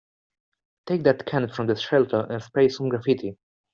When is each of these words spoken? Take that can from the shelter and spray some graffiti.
Take 0.87 1.03
that 1.03 1.27
can 1.27 1.47
from 1.47 1.67
the 1.67 1.75
shelter 1.75 2.25
and 2.27 2.41
spray 2.41 2.69
some 2.69 2.89
graffiti. 2.89 3.37